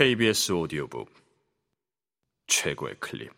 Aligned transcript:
KBS 0.00 0.52
오디오북 0.52 1.12
최고의 2.46 2.98
클립. 3.00 3.30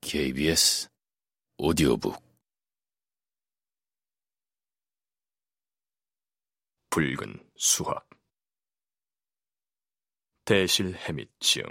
KBS 0.00 0.88
오디오북. 1.58 2.20
붉은 6.90 7.48
수학. 7.56 8.10
대실 10.44 10.96
해밋 10.96 11.30
지음 11.38 11.66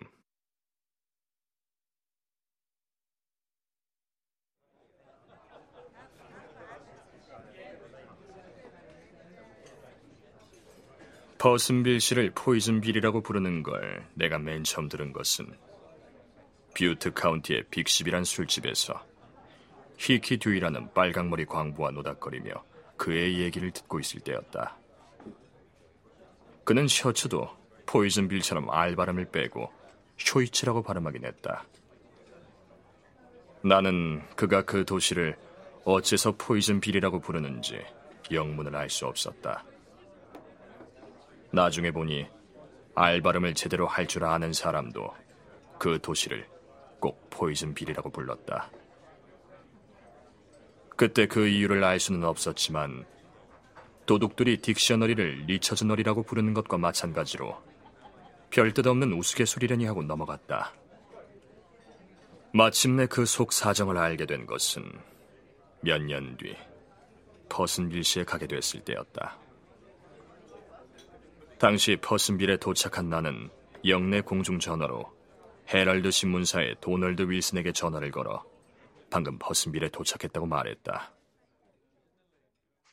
퍼슨빌 11.40 12.02
시를 12.02 12.32
포이즌빌이라고 12.34 13.22
부르는 13.22 13.62
걸 13.62 14.08
내가 14.16 14.40
맨 14.40 14.64
처음 14.64 14.90
들은 14.90 15.14
것은 15.14 15.54
뷰트 16.76 17.14
카운티의 17.14 17.66
빅십이란 17.70 18.24
술집에서 18.24 19.06
히키 19.98 20.38
듀이라는 20.38 20.94
빨강머리 20.94 21.46
광부와 21.46 21.92
노닥거리며 21.92 22.52
그의 22.98 23.40
얘기를 23.40 23.72
듣고 23.72 24.00
있을 24.00 24.20
때였다. 24.22 24.78
그는 26.64 26.88
셔츠도 26.88 27.50
포이즌빌처럼 27.86 28.70
R 28.72 28.96
발음을 28.96 29.26
빼고 29.32 29.72
쇼이츠라고 30.18 30.82
발음하긴 30.82 31.26
했다. 31.26 31.66
나는 33.64 34.28
그가 34.36 34.64
그 34.64 34.86
도시를 34.86 35.38
어째서 35.84 36.36
포이즌빌이라고 36.38 37.20
부르는지 37.20 37.80
영문을 38.32 38.76
알 38.76 38.90
수 38.90 39.06
없었다. 39.06 39.64
나중에 41.52 41.92
보니 41.92 42.28
알 42.96 43.22
발음을 43.22 43.54
제대로 43.54 43.88
할 43.88 44.08
줄 44.08 44.24
아는 44.26 44.54
사람도 44.54 45.14
그 45.80 46.00
도시를 46.02 46.48
꼭 47.00 47.30
포이즌 47.30 47.74
빌이라고 47.74 48.10
불렀다. 48.10 48.72
그때 50.96 51.28
그 51.28 51.48
이유를 51.48 51.84
알 51.84 52.00
수는 52.00 52.24
없었지만 52.24 53.06
도둑들이 54.08 54.58
딕셔너리를 54.58 55.46
리처즈너리라고 55.46 56.24
부르는 56.24 56.54
것과 56.54 56.78
마찬가지로 56.78 57.62
별뜻 58.50 58.88
없는 58.88 59.14
우스갯소리라니 59.14 59.86
하고 59.86 60.02
넘어갔다. 60.04 60.74
마침내 62.54 63.06
그 63.06 63.26
속 63.26 63.52
사정을 63.54 63.98
알게 63.98 64.26
된 64.26 64.46
것은 64.48 64.84
몇 65.82 66.02
년 66.02 66.36
뒤 66.38 66.56
퍼슨빌시에 67.50 68.24
가게 68.24 68.48
됐을 68.48 68.80
때였다. 68.84 69.38
당시 71.60 71.98
퍼슨빌에 71.98 72.58
도착한 72.58 73.10
나는 73.10 73.50
영내 73.84 74.22
공중 74.22 74.60
전화로 74.60 75.12
헤럴드 75.74 76.12
신문사의 76.12 76.76
도널드 76.82 77.24
윌슨에게 77.24 77.72
전화를 77.72 78.12
걸어 78.12 78.46
방금 79.10 79.40
퍼슨빌에 79.40 79.90
도착했다고 79.90 80.46
말했다. 80.46 81.14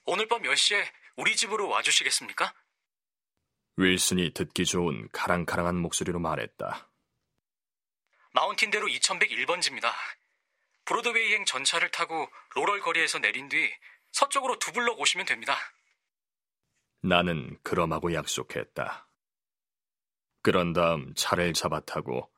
오늘 0.07 0.27
밤 0.29 0.43
10시에 0.43 0.83
우리 1.17 1.37
집으로 1.37 1.69
와주시겠습니까? 1.69 2.55
윌슨이 3.77 4.33
듣기 4.33 4.65
좋은 4.65 5.09
가랑가랑한 5.13 5.77
목소리로 5.77 6.19
말했다. 6.21 6.89
마운틴대로 8.33 8.87
2101번지입니다. 8.87 9.93
브로드웨이행 10.87 11.45
전차를 11.45 11.91
타고 11.91 12.29
로럴 12.55 12.81
거리에서 12.81 13.19
내린 13.19 13.49
뒤 13.49 13.71
서쪽으로 14.13 14.59
두 14.59 14.73
블럭 14.73 14.99
오시면 15.01 15.27
됩니다. 15.27 15.57
나는 17.07 17.59
그럼하고 17.63 18.15
약속했다. 18.15 19.07
그런 20.41 20.73
다음 20.73 21.13
차를 21.15 21.53
잡아 21.53 21.81
타고 21.81 22.31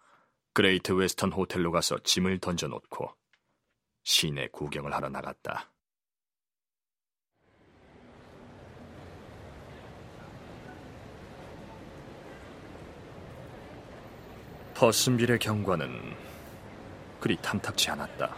그레이트 0.54 0.90
웨스턴 0.90 1.30
호텔로 1.30 1.70
가서 1.70 2.00
짐을 2.00 2.40
던져놓고 2.40 3.14
시내 4.02 4.48
구경을 4.48 4.92
하러 4.92 5.08
나갔다. 5.08 5.72
퍼슨빌의 14.74 15.38
경관은 15.38 16.16
그리 17.20 17.36
탐탁치 17.36 17.90
않았다. 17.90 18.36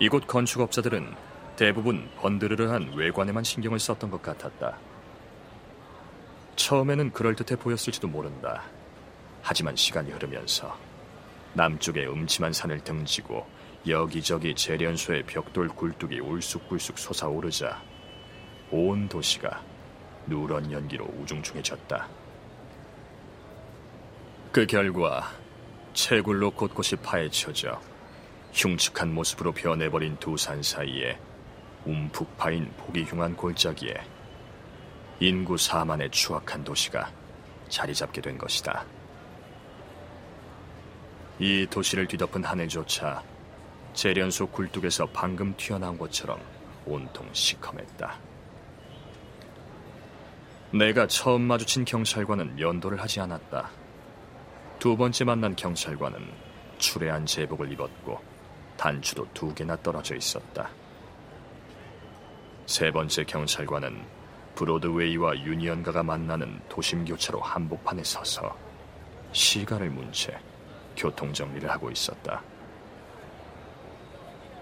이곳 0.00 0.26
건축업자들은 0.26 1.27
대부분 1.58 2.08
번드르르한 2.20 2.92
외관에만 2.94 3.42
신경을 3.42 3.80
썼던 3.80 4.12
것 4.12 4.22
같았다. 4.22 4.78
처음에는 6.54 7.10
그럴듯해 7.10 7.58
보였을지도 7.58 8.06
모른다. 8.06 8.62
하지만 9.42 9.74
시간이 9.74 10.12
흐르면서 10.12 10.78
남쪽의 11.54 12.08
음침한 12.08 12.52
산을 12.52 12.84
등지고 12.84 13.44
여기저기 13.88 14.54
재련소의 14.54 15.24
벽돌 15.24 15.66
굴뚝이 15.66 16.20
울쑥불쑥 16.20 16.96
솟아오르자 16.96 17.82
온 18.70 19.08
도시가 19.08 19.60
누런 20.28 20.70
연기로 20.70 21.06
우중충해졌다. 21.06 22.08
그 24.52 24.64
결과 24.64 25.32
채굴로 25.92 26.52
곳곳이 26.52 26.94
파헤쳐져 26.94 27.80
흉측한 28.52 29.12
모습으로 29.12 29.50
변해버린 29.50 30.16
두 30.18 30.36
산 30.36 30.62
사이에 30.62 31.18
움푹 31.84 32.36
파인 32.36 32.72
보기 32.76 33.04
흉한 33.04 33.36
골짜기에 33.36 33.94
인구 35.20 35.56
4만의 35.56 36.12
추악한 36.12 36.64
도시가 36.64 37.10
자리 37.68 37.94
잡게 37.94 38.20
된 38.20 38.38
것이다. 38.38 38.84
이 41.38 41.66
도시를 41.70 42.06
뒤덮은 42.06 42.44
하늘조차 42.44 43.22
재련소 43.94 44.48
굴뚝에서 44.48 45.06
방금 45.12 45.54
튀어나온 45.56 45.98
것처럼 45.98 46.40
온통 46.86 47.30
시커맸다. 47.32 48.12
내가 50.72 51.06
처음 51.06 51.42
마주친 51.42 51.84
경찰관은 51.84 52.60
연도를 52.60 53.00
하지 53.00 53.20
않았다. 53.20 53.70
두 54.78 54.96
번째 54.96 55.24
만난 55.24 55.56
경찰관은 55.56 56.30
추레한 56.78 57.26
제복을 57.26 57.72
입었고 57.72 58.20
단추도 58.76 59.26
두 59.34 59.54
개나 59.54 59.76
떨어져 59.82 60.14
있었다. 60.14 60.70
세 62.68 62.90
번째 62.90 63.24
경찰관은 63.24 64.04
브로드웨이와 64.54 65.38
유니언가가 65.38 66.02
만나는 66.02 66.60
도심 66.68 67.06
교차로 67.06 67.40
한복판에 67.40 68.04
서서 68.04 68.54
시가를 69.32 69.88
문채 69.88 70.38
교통 70.94 71.32
정리를 71.32 71.68
하고 71.70 71.90
있었다. 71.90 72.42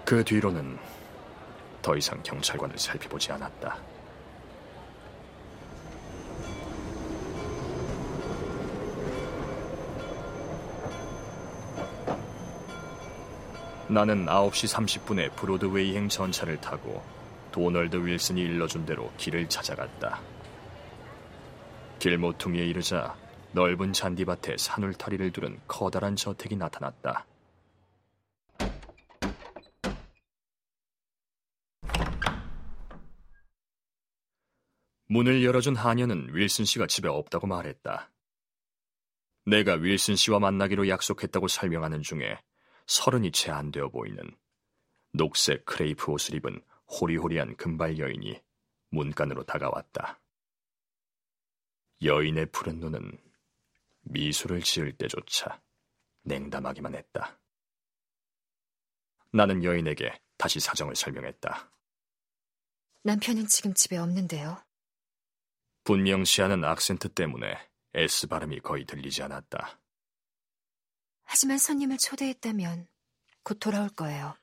그 0.04 0.22
뒤로는 0.22 0.78
더 1.82 1.96
이상 1.96 2.22
경찰관을 2.22 2.78
살펴보지 2.78 3.32
않았다. 3.32 3.76
나는 13.88 14.26
9시 14.26 14.72
30분에 14.72 15.34
브로드웨이행 15.34 16.08
전차를 16.08 16.60
타고 16.60 17.02
도널드 17.56 17.96
윌슨이 17.96 18.42
일러준 18.42 18.84
대로 18.84 19.10
길을 19.16 19.48
찾아갔다. 19.48 20.20
길 21.98 22.18
모퉁이에 22.18 22.66
이르자 22.66 23.16
넓은 23.52 23.94
잔디밭에 23.94 24.58
산울타리를 24.58 25.32
두른 25.32 25.58
커다란 25.66 26.16
저택이 26.16 26.54
나타났다. 26.54 27.24
문을 35.08 35.42
열어준 35.42 35.76
하녀는 35.76 36.28
윌슨 36.34 36.66
씨가 36.66 36.86
집에 36.86 37.08
없다고 37.08 37.46
말했다. 37.46 38.10
내가 39.46 39.76
윌슨 39.76 40.14
씨와 40.14 40.40
만나기로 40.40 40.90
약속했다고 40.90 41.48
설명하는 41.48 42.02
중에 42.02 42.38
서른이 42.86 43.32
채 43.32 43.50
안 43.50 43.70
되어 43.70 43.88
보이는 43.88 44.30
녹색 45.14 45.64
크레이프 45.64 46.12
옷을 46.12 46.34
입은 46.34 46.60
호리호리한 46.88 47.56
금발 47.56 47.98
여인이 47.98 48.40
문간으로 48.90 49.44
다가왔다. 49.44 50.20
여인의 52.02 52.46
푸른 52.46 52.78
눈은 52.80 53.18
미소를 54.02 54.62
지을 54.62 54.96
때조차 54.96 55.60
냉담하기만 56.22 56.94
했다. 56.94 57.38
나는 59.32 59.64
여인에게 59.64 60.20
다시 60.36 60.60
사정을 60.60 60.94
설명했다. 60.94 61.70
남편은 63.02 63.46
지금 63.46 63.74
집에 63.74 63.96
없는데요. 63.96 64.62
분명시 65.84 66.40
하는 66.42 66.64
악센트 66.64 67.08
때문에 67.08 67.56
S 67.94 68.26
발음이 68.26 68.60
거의 68.60 68.84
들리지 68.84 69.22
않았다. 69.22 69.78
하지만 71.24 71.58
손님을 71.58 71.98
초대했다면 71.98 72.88
곧 73.42 73.58
돌아올 73.60 73.88
거예요. 73.90 74.36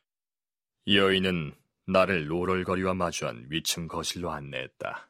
여인은 0.88 1.56
나를 1.86 2.32
로럴거리와 2.32 2.94
마주한 2.94 3.48
위층 3.50 3.88
거실로 3.88 4.32
안내했다. 4.32 5.10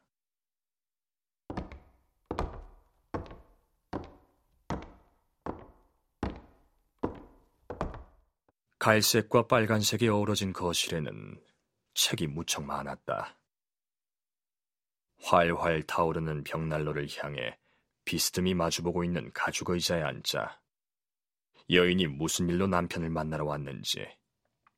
갈색과 8.80 9.48
빨간색이 9.48 10.10
어우러진 10.10 10.52
거실에는 10.52 11.42
책이 11.94 12.28
무척 12.28 12.66
많았다. 12.66 13.38
활활 15.22 15.84
타오르는 15.84 16.44
벽난로를 16.44 17.08
향해 17.18 17.58
비스듬히 18.04 18.54
마주보고 18.56 19.06
있는 19.06 19.32
가죽 19.32 19.70
의자에 19.70 20.02
앉자 20.02 20.60
여인이 21.70 22.08
무슨 22.08 22.50
일로 22.50 22.68
남편을 22.68 23.10
만나러 23.10 23.46
왔는지 23.46 24.06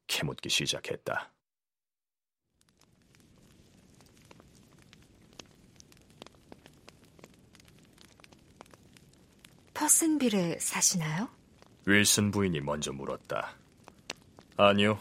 캐묻기 0.06 0.50
시작했다. 0.50 1.35
퍼슨빌에 9.86 10.58
사시나요? 10.60 11.30
윌슨 11.86 12.32
부인이 12.32 12.60
먼저 12.62 12.92
물었다. 12.92 13.56
아니요. 14.58 15.00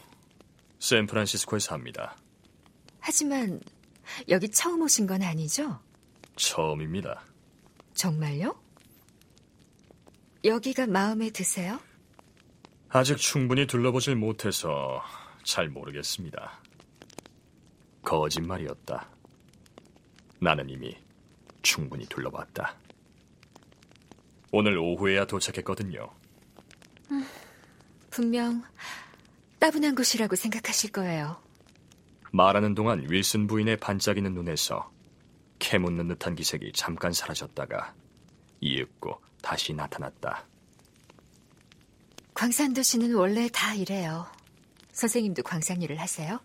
샌프란시스코에 0.78 1.58
삽니다. 1.58 2.14
하지만 3.00 3.62
여기 4.28 4.50
처음 4.50 4.82
오신 4.82 5.06
건 5.06 5.22
아니죠? 5.22 5.80
처음입니다. 6.36 7.22
정말요? 7.94 8.54
여기가 10.44 10.86
마음에 10.86 11.30
드세요? 11.30 11.80
아직 12.90 13.16
충분히 13.16 13.66
둘러보질 13.66 14.16
못해서 14.16 15.02
잘 15.44 15.70
모르겠습니다. 15.70 16.60
거짓말이었다. 18.02 19.08
나는 20.40 20.68
이미 20.68 20.94
충분히 21.62 22.04
둘러봤다. 22.04 22.83
오늘 24.56 24.78
오후에야 24.78 25.26
도착했거든요. 25.26 26.08
분명 28.08 28.62
따분한 29.58 29.96
곳이라고 29.96 30.36
생각하실 30.36 30.92
거예요. 30.92 31.42
말하는 32.30 32.76
동안 32.76 33.04
윌슨 33.10 33.48
부인의 33.48 33.78
반짝이는 33.78 34.32
눈에서 34.32 34.92
캐묻는 35.58 36.06
듯한 36.06 36.36
기색이 36.36 36.70
잠깐 36.72 37.12
사라졌다가 37.12 37.94
이윽고 38.60 39.20
다시 39.42 39.74
나타났다. 39.74 40.46
광산도 42.34 42.82
씨는 42.82 43.12
원래 43.14 43.48
다 43.52 43.74
이래요. 43.74 44.24
선생님도 44.92 45.42
광산 45.42 45.82
일을 45.82 46.00
하세요? 46.00 46.38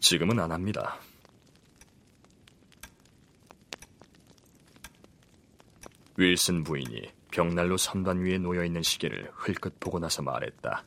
지금은 0.00 0.40
안 0.40 0.50
합니다. 0.50 0.98
윌슨 6.18 6.64
부인이 6.64 7.12
벽난로 7.30 7.76
선반 7.76 8.18
위에 8.18 8.38
놓여 8.38 8.64
있는 8.64 8.82
시계를 8.82 9.30
흘끗 9.34 9.78
보고 9.78 10.00
나서 10.00 10.20
말했다. 10.20 10.82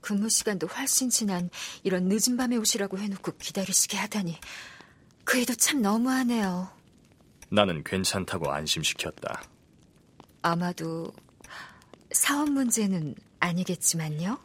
근무 0.00 0.28
시간도 0.28 0.66
훨씬 0.66 1.08
지난 1.08 1.48
이런 1.84 2.08
늦은 2.08 2.36
밤에 2.36 2.56
오시라고 2.56 2.98
해놓고 2.98 3.36
기다리시게 3.38 3.96
하다니 3.96 4.40
그 5.24 5.38
애도 5.38 5.54
참 5.54 5.82
너무하네요. 5.82 6.68
나는 7.50 7.84
괜찮다고 7.84 8.50
안심시켰다. 8.50 9.40
아마도 10.42 11.12
사업 12.10 12.50
문제는 12.50 13.14
아니겠지만요. 13.38 14.36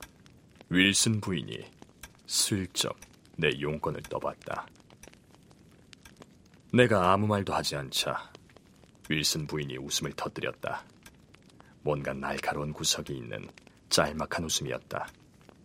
윌슨 0.69 1.19
부인이 1.19 1.65
슬쩍 2.27 2.95
내 3.37 3.49
용건을 3.59 4.03
떠봤다. 4.03 4.67
내가 6.73 7.11
아무 7.13 7.25
말도 7.25 7.55
하지 7.55 7.75
않자 7.75 8.35
윌슨 9.09 9.47
부인이 9.47 9.77
웃음을 9.77 10.13
터뜨렸다. 10.13 10.83
뭔가 11.81 12.13
날카로운 12.13 12.73
구석이 12.73 13.15
있는 13.15 13.47
짤막한 13.89 14.45
웃음이었다. 14.45 15.07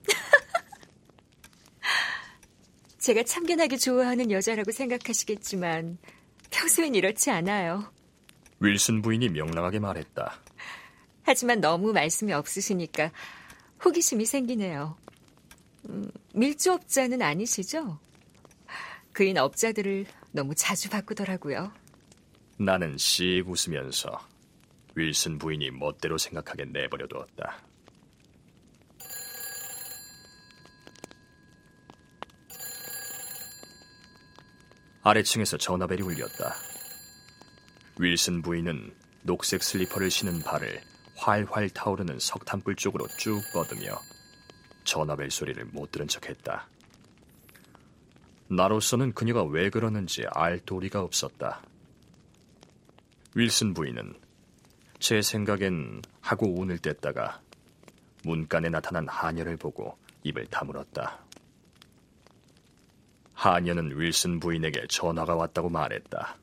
제가 2.99 3.23
참견하기 3.23 3.79
좋아하는 3.79 4.31
여자라고 4.31 4.73
생각하시겠지만 4.73 5.99
평소엔 6.51 6.95
이렇지 6.95 7.31
않아요. 7.31 7.91
윌슨 8.61 9.01
부인이 9.01 9.31
명랑하게 9.31 9.79
말했다. 9.79 10.39
하지만 11.23 11.61
너무 11.61 11.93
말씀이 11.93 12.33
없으시니까 12.33 13.11
호기심이 13.83 14.27
생기네요. 14.27 14.99
음, 15.89 16.11
밀주업자는 16.35 17.23
아니시죠? 17.23 17.99
그인 19.13 19.39
업자들을 19.39 20.05
너무 20.33 20.55
자주 20.55 20.91
바꾸더라고요. 20.91 21.73
나는 22.63 22.99
씩 22.99 23.49
웃으면서 23.49 24.21
윌슨 24.95 25.39
부인이 25.39 25.71
멋대로 25.71 26.19
생각하게 26.19 26.67
내버려 26.67 27.07
두었다. 27.07 27.57
아래층에서 35.03 35.57
전화벨이 35.57 36.03
울렸다. 36.03 36.55
윌슨 37.99 38.43
부인은 38.43 38.95
녹색 39.23 39.63
슬리퍼를 39.63 40.11
신은 40.11 40.43
발을 40.43 40.83
활활 41.17 41.71
타오르는 41.71 42.19
석탄불 42.19 42.77
쪽으로 42.77 43.09
쭉 43.17 43.41
뻗으며 43.55 43.99
전화벨 44.85 45.31
소리를 45.31 45.65
못 45.73 45.91
들은 45.93 46.07
척했다. 46.07 46.69
나로서는 48.49 49.15
그녀가 49.15 49.45
왜 49.45 49.71
그러는지 49.71 50.27
알 50.35 50.59
도리가 50.59 51.01
없었다. 51.01 51.63
윌슨 53.35 53.75
부인은 53.75 54.15
제 54.99 55.23
생각엔 55.23 56.03
하고 56.21 56.61
운을 56.61 56.79
뗐다가 56.79 57.41
문간에 58.25 58.69
나타난 58.69 59.07
하녀를 59.09 59.57
보고 59.57 59.97
입을 60.25 60.47
다물었다. 60.47 61.25
하녀는 63.35 63.99
윌슨 63.99 64.41
부인에게 64.41 64.87
전화가 64.89 65.37
왔다고 65.37 65.69
말했다. 65.71 66.37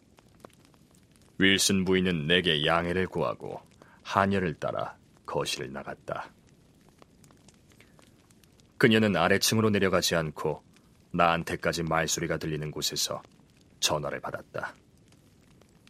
윌슨 1.39 1.85
부인은 1.85 2.25
내게 2.25 2.65
양해를 2.65 3.07
구하고 3.07 3.61
하녀를 4.03 4.55
따라 4.55 4.95
거실을 5.25 5.71
나갔다. 5.71 6.31
그녀는 8.77 9.15
아래층으로 9.15 9.69
내려가지 9.69 10.15
않고 10.15 10.63
나한테까지 11.11 11.83
말소리가 11.83 12.37
들리는 12.37 12.71
곳에서 12.71 13.21
전화를 13.81 14.19
받았다. 14.21 14.73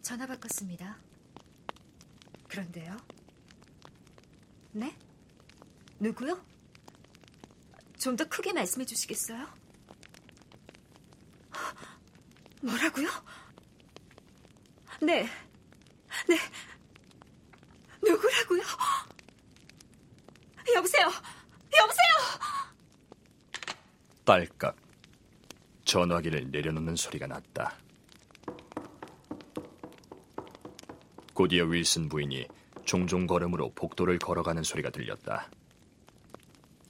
전화 0.08 0.26
바꿨습니다. 0.26 0.98
그런데요? 2.48 2.96
네? 4.72 4.96
누구요? 6.00 6.42
좀 8.00 8.16
더 8.16 8.24
크게 8.24 8.54
말씀해 8.54 8.86
주시겠어요? 8.86 9.46
뭐라고요? 12.62 13.10
네. 15.02 15.28
네. 16.30 16.38
누구라고요? 18.02 18.62
여보세요? 20.74 21.06
여보세요? 21.78 22.08
딸깍 24.24 24.78
전화기를 25.84 26.50
내려놓는 26.50 26.96
소리가 26.96 27.28
났다. 27.28 27.87
곧이어 31.38 31.66
윌슨 31.66 32.10
부인이 32.10 32.48
종종 32.84 33.28
걸음으로 33.28 33.72
복도를 33.76 34.18
걸어가는 34.18 34.64
소리가 34.64 34.90
들렸다. 34.90 35.52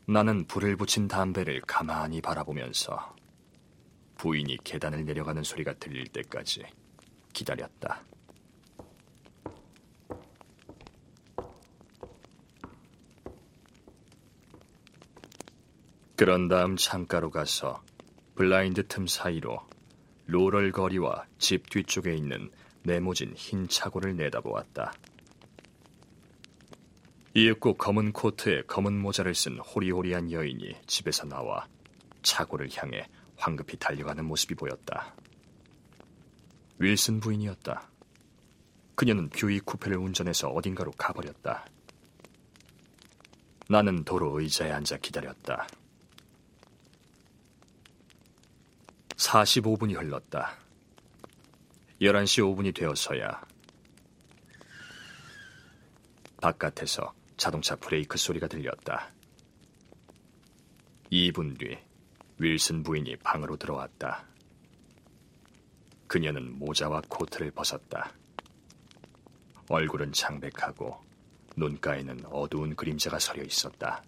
나는 0.05 0.45
불을 0.47 0.77
붙인 0.77 1.09
담배를 1.09 1.59
가만히 1.67 2.21
바라보면서 2.21 3.13
부인이 4.15 4.59
계단을 4.63 5.03
내려가는 5.03 5.43
소리가 5.43 5.73
들릴 5.73 6.07
때까지 6.07 6.63
기다렸다. 7.33 8.05
그런 16.15 16.47
다음 16.47 16.77
창가로 16.77 17.31
가서 17.31 17.83
블라인드 18.35 18.87
틈 18.87 19.07
사이로 19.07 19.59
로럴 20.27 20.71
거리와 20.71 21.25
집 21.37 21.69
뒤쪽에 21.69 22.15
있는 22.15 22.49
네모진 22.87 23.33
흰 23.35 23.67
차고를 23.67 24.15
내다보았다. 24.15 24.93
이윽고 27.33 27.73
검은 27.73 28.13
코트에 28.13 28.61
검은 28.61 28.97
모자를 28.97 29.35
쓴 29.35 29.59
호리호리한 29.59 30.31
여인이 30.31 30.73
집에서 30.87 31.25
나와 31.25 31.67
차고를 32.23 32.69
향해 32.77 33.05
황급히 33.35 33.77
달려가는 33.77 34.23
모습이 34.23 34.55
보였다. 34.55 35.13
윌슨 36.79 37.19
부인이었다. 37.19 37.89
그녀는 38.95 39.29
뷰이 39.31 39.59
쿠페를 39.59 39.97
운전해서 39.97 40.47
어딘가로 40.47 40.91
가버렸다. 40.91 41.65
나는 43.67 44.05
도로 44.05 44.39
의자에 44.39 44.71
앉아 44.71 44.97
기다렸다. 44.99 45.67
45분이 49.17 50.01
흘렀다. 50.01 50.66
11시 52.01 52.43
5분이 52.43 52.75
되어서야 52.75 53.41
바깥에서 56.39 57.13
자동차 57.37 57.75
브레이크 57.75 58.17
소리가 58.17 58.47
들렸다. 58.47 59.11
2분 61.11 61.57
뒤 61.57 61.77
윌슨 62.39 62.83
부인이 62.83 63.15
방으로 63.17 63.57
들어왔다. 63.57 64.23
그녀는 66.05 66.57
모자와 66.59 67.01
코트를 67.09 67.49
벗었다. 67.49 68.13
얼굴은 69.69 70.11
창백하고 70.11 71.01
눈가에는 71.55 72.25
어두운 72.27 72.75
그림자가 72.75 73.17
서려 73.17 73.41
있었다. 73.43 74.03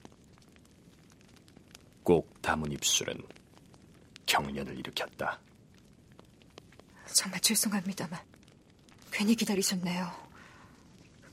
꼭 2.04 2.40
담은 2.44 2.72
입술은 2.72 3.20
경련을 4.28 4.78
일으켰다. 4.78 5.40
정말 7.14 7.40
죄송합니다만 7.42 8.20
괜히 9.12 9.36
기다리셨네요. 9.36 10.30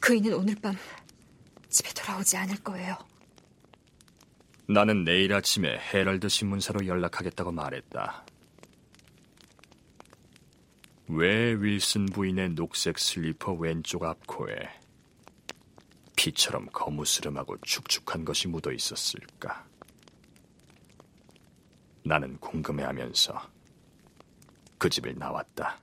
그이는 0.00 0.34
오늘 0.34 0.54
밤 0.56 0.76
집에 1.68 1.92
돌아오지 1.92 2.36
않을 2.36 2.56
거예요. 2.62 2.96
나는 4.68 5.04
내일 5.04 5.32
아침에 5.32 5.78
헤럴드 5.78 6.28
신문사로 6.28 6.86
연락하겠다고 6.86 7.52
말했다. 7.52 8.24
왜 11.08 11.54
윌슨 11.54 12.06
부인의 12.06 12.50
녹색 12.50 12.98
슬리퍼 12.98 13.52
왼쪽 13.52 14.02
앞코에 14.04 14.56
피처럼 16.16 16.66
거무스름하고 16.72 17.58
축축한 17.60 18.24
것이 18.24 18.48
묻어 18.48 18.72
있었을까? 18.72 19.64
나는 22.04 22.36
궁금해하면서 22.38 23.55
그 24.78 24.90
집을 24.90 25.16
나왔다. 25.18 25.80